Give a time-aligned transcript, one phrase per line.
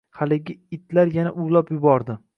[0.19, 2.21] Haligi itlar yana uvlab yubordi.